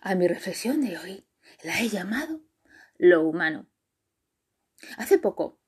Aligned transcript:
A 0.00 0.14
mi 0.14 0.28
reflexión 0.28 0.80
de 0.80 0.96
hoy 0.96 1.26
la 1.62 1.80
he 1.80 1.88
llamado 1.88 2.40
lo 2.98 3.22
humano. 3.26 3.68
Hace 4.96 5.18
poco 5.18 5.60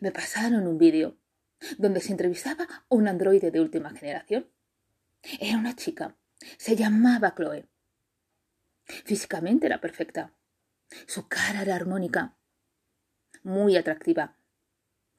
me 0.00 0.10
pasaron 0.10 0.66
un 0.66 0.76
vídeo 0.76 1.18
donde 1.78 2.00
se 2.00 2.10
entrevistaba 2.10 2.64
a 2.64 2.84
un 2.88 3.06
androide 3.06 3.52
de 3.52 3.60
última 3.60 3.90
generación. 3.90 4.50
Era 5.40 5.56
una 5.56 5.76
chica, 5.76 6.16
se 6.58 6.74
llamaba 6.74 7.34
Chloe. 7.36 7.68
Físicamente 8.84 9.66
era 9.66 9.80
perfecta. 9.80 10.34
Su 11.06 11.28
cara 11.28 11.62
era 11.62 11.76
armónica, 11.76 12.36
muy 13.44 13.76
atractiva. 13.76 14.36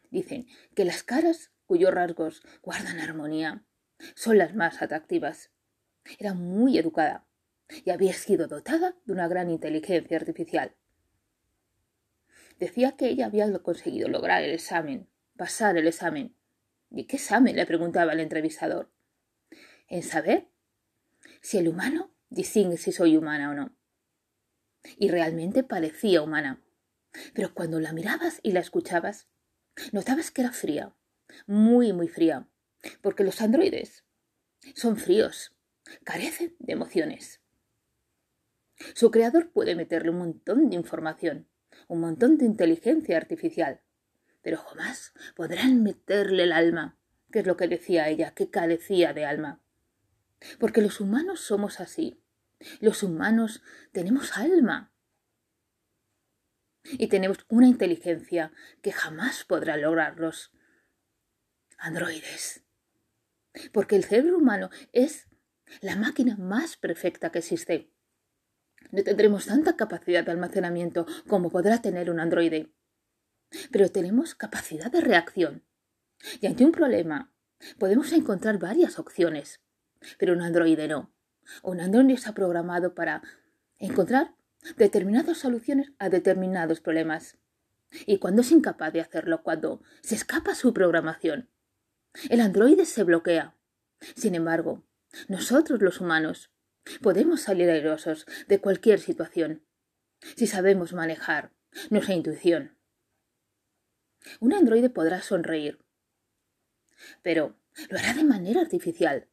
Dicen 0.09 0.45
que 0.75 0.83
las 0.83 1.03
caras 1.03 1.53
cuyos 1.65 1.93
rasgos 1.93 2.43
guardan 2.61 2.99
armonía 2.99 3.63
son 4.15 4.37
las 4.37 4.55
más 4.55 4.81
atractivas. 4.81 5.51
Era 6.19 6.33
muy 6.33 6.77
educada 6.77 7.30
y 7.83 7.89
había 7.89 8.13
sido 8.13 8.47
dotada 8.47 8.95
de 9.05 9.13
una 9.13 9.27
gran 9.27 9.49
inteligencia 9.49 10.17
artificial. 10.17 10.75
Decía 12.59 12.95
que 12.95 13.07
ella 13.09 13.25
había 13.25 13.51
conseguido 13.59 14.07
lograr 14.07 14.43
el 14.43 14.51
examen, 14.51 15.07
pasar 15.35 15.77
el 15.77 15.87
examen. 15.87 16.35
¿Y 16.91 17.05
qué 17.05 17.15
examen? 17.15 17.55
le 17.55 17.65
preguntaba 17.65 18.13
el 18.13 18.19
entrevistador. 18.19 18.91
En 19.87 20.03
saber 20.03 20.47
si 21.41 21.57
el 21.57 21.67
humano 21.67 22.13
distingue 22.29 22.77
si 22.77 22.91
soy 22.91 23.17
humana 23.17 23.49
o 23.49 23.53
no. 23.53 23.75
Y 24.97 25.09
realmente 25.09 25.63
parecía 25.63 26.21
humana. 26.21 26.61
Pero 27.33 27.53
cuando 27.53 27.79
la 27.79 27.93
mirabas 27.93 28.39
y 28.43 28.51
la 28.51 28.59
escuchabas, 28.59 29.27
notabas 29.91 30.31
que 30.31 30.41
era 30.41 30.51
fría, 30.51 30.93
muy, 31.45 31.93
muy 31.93 32.07
fría, 32.07 32.47
porque 33.01 33.23
los 33.23 33.41
androides 33.41 34.05
son 34.75 34.97
fríos, 34.97 35.55
carecen 36.03 36.55
de 36.59 36.73
emociones. 36.73 37.40
Su 38.93 39.11
creador 39.11 39.51
puede 39.51 39.75
meterle 39.75 40.11
un 40.11 40.19
montón 40.19 40.69
de 40.69 40.75
información, 40.75 41.47
un 41.87 42.01
montón 42.01 42.37
de 42.37 42.45
inteligencia 42.45 43.17
artificial, 43.17 43.81
pero 44.41 44.57
jamás 44.57 45.13
podrán 45.35 45.83
meterle 45.83 46.43
el 46.43 46.51
alma, 46.51 46.97
que 47.31 47.39
es 47.39 47.47
lo 47.47 47.57
que 47.57 47.67
decía 47.67 48.09
ella, 48.09 48.33
que 48.33 48.49
carecía 48.49 49.13
de 49.13 49.25
alma. 49.25 49.61
Porque 50.59 50.81
los 50.81 50.99
humanos 50.99 51.41
somos 51.41 51.79
así. 51.79 52.23
Los 52.79 53.03
humanos 53.03 53.61
tenemos 53.91 54.37
alma. 54.37 54.91
Y 56.83 57.07
tenemos 57.07 57.37
una 57.47 57.67
inteligencia 57.67 58.51
que 58.81 58.91
jamás 58.91 59.43
podrá 59.43 59.77
lograrlos. 59.77 60.51
Androides. 61.77 62.63
Porque 63.71 63.95
el 63.95 64.03
cerebro 64.03 64.37
humano 64.37 64.69
es 64.91 65.27
la 65.81 65.95
máquina 65.95 66.35
más 66.37 66.77
perfecta 66.77 67.31
que 67.31 67.39
existe. 67.39 67.91
No 68.91 69.03
tendremos 69.03 69.45
tanta 69.45 69.75
capacidad 69.75 70.23
de 70.25 70.31
almacenamiento 70.31 71.05
como 71.27 71.49
podrá 71.49 71.81
tener 71.81 72.09
un 72.09 72.19
androide. 72.19 72.71
Pero 73.71 73.89
tenemos 73.89 74.35
capacidad 74.35 74.91
de 74.91 75.01
reacción. 75.01 75.63
Y 76.39 76.47
ante 76.47 76.65
un 76.65 76.71
problema 76.71 77.33
podemos 77.79 78.11
encontrar 78.11 78.59
varias 78.59 78.99
opciones. 78.99 79.61
Pero 80.17 80.33
un 80.33 80.41
androide 80.41 80.87
no. 80.87 81.13
Un 81.63 81.79
androide 81.79 82.13
está 82.13 82.33
programado 82.33 82.93
para 82.93 83.21
encontrar 83.79 84.35
determinadas 84.77 85.37
soluciones 85.37 85.91
a 85.99 86.09
determinados 86.09 86.81
problemas. 86.81 87.37
Y 88.05 88.19
cuando 88.19 88.41
es 88.41 88.51
incapaz 88.51 88.93
de 88.93 89.01
hacerlo, 89.01 89.43
cuando 89.43 89.81
se 90.01 90.15
escapa 90.15 90.55
su 90.55 90.73
programación, 90.73 91.49
el 92.29 92.41
androide 92.41 92.85
se 92.85 93.03
bloquea. 93.03 93.55
Sin 94.15 94.35
embargo, 94.35 94.83
nosotros 95.27 95.81
los 95.81 95.99
humanos 95.99 96.51
podemos 97.01 97.41
salir 97.41 97.69
airosos 97.69 98.25
de 98.47 98.59
cualquier 98.59 98.99
situación 98.99 99.63
si 100.35 100.47
sabemos 100.47 100.93
manejar 100.93 101.51
nuestra 101.89 102.13
intuición. 102.13 102.77
Un 104.39 104.53
androide 104.53 104.89
podrá 104.89 105.21
sonreír, 105.21 105.79
pero 107.23 107.57
lo 107.89 107.97
hará 107.97 108.13
de 108.13 108.23
manera 108.23 108.61
artificial, 108.61 109.27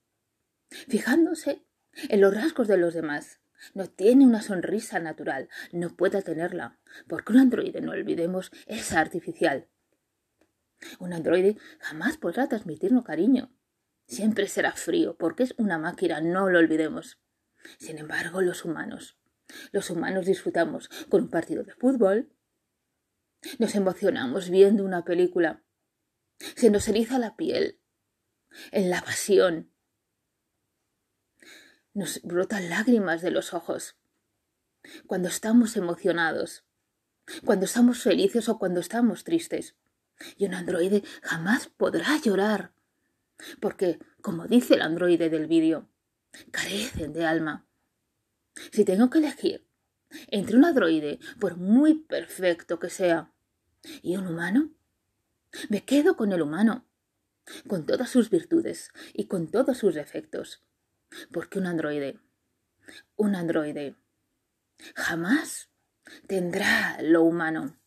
fijándose 0.88 1.64
en 2.08 2.20
los 2.20 2.34
rasgos 2.34 2.68
de 2.68 2.78
los 2.78 2.94
demás. 2.94 3.40
No 3.74 3.86
tiene 3.86 4.24
una 4.24 4.40
sonrisa 4.40 5.00
natural, 5.00 5.48
no 5.72 5.96
puede 5.96 6.22
tenerla, 6.22 6.78
porque 7.08 7.32
un 7.32 7.40
androide, 7.40 7.80
no 7.80 7.90
olvidemos, 7.90 8.52
es 8.66 8.92
artificial. 8.92 9.68
Un 11.00 11.12
androide 11.12 11.56
jamás 11.80 12.18
podrá 12.18 12.48
transmitirnos 12.48 13.04
cariño. 13.04 13.52
Siempre 14.06 14.46
será 14.46 14.72
frío, 14.72 15.16
porque 15.18 15.42
es 15.42 15.54
una 15.58 15.76
máquina, 15.76 16.20
no 16.20 16.48
lo 16.48 16.60
olvidemos. 16.60 17.18
Sin 17.78 17.98
embargo, 17.98 18.40
los 18.40 18.64
humanos. 18.64 19.18
Los 19.72 19.90
humanos 19.90 20.26
disfrutamos 20.26 20.88
con 21.08 21.22
un 21.22 21.30
partido 21.30 21.62
de 21.62 21.74
fútbol. 21.74 22.32
Nos 23.58 23.74
emocionamos 23.74 24.50
viendo 24.50 24.84
una 24.84 25.04
película. 25.04 25.62
Se 26.56 26.70
nos 26.70 26.88
eriza 26.88 27.18
la 27.18 27.36
piel. 27.36 27.80
En 28.72 28.90
la 28.90 29.00
pasión. 29.02 29.72
Nos 31.94 32.22
brotan 32.22 32.70
lágrimas 32.70 33.22
de 33.22 33.30
los 33.30 33.54
ojos. 33.54 33.96
Cuando 35.06 35.28
estamos 35.28 35.76
emocionados. 35.76 36.64
Cuando 37.44 37.66
estamos 37.66 38.02
felices 38.02 38.48
o 38.48 38.58
cuando 38.58 38.80
estamos 38.80 39.24
tristes. 39.24 39.76
Y 40.36 40.46
un 40.46 40.54
androide 40.54 41.02
jamás 41.22 41.68
podrá 41.68 42.18
llorar. 42.22 42.72
Porque, 43.60 43.98
como 44.20 44.46
dice 44.46 44.74
el 44.74 44.82
androide 44.82 45.30
del 45.30 45.46
vídeo, 45.46 45.88
carecen 46.50 47.12
de 47.12 47.24
alma. 47.24 47.68
Si 48.72 48.84
tengo 48.84 49.10
que 49.10 49.18
elegir 49.18 49.66
entre 50.28 50.56
un 50.56 50.64
androide, 50.64 51.18
por 51.38 51.56
muy 51.56 51.94
perfecto 51.94 52.78
que 52.78 52.90
sea, 52.90 53.32
y 54.02 54.16
un 54.16 54.26
humano, 54.26 54.72
me 55.68 55.84
quedo 55.84 56.16
con 56.16 56.32
el 56.32 56.42
humano, 56.42 56.86
con 57.66 57.86
todas 57.86 58.10
sus 58.10 58.30
virtudes 58.30 58.90
y 59.12 59.26
con 59.26 59.50
todos 59.50 59.78
sus 59.78 59.94
defectos. 59.94 60.64
Porque 61.32 61.58
un 61.58 61.66
androide, 61.66 62.20
un 63.16 63.34
androide, 63.34 63.96
jamás 64.94 65.70
tendrá 66.26 66.98
lo 67.02 67.22
humano. 67.22 67.78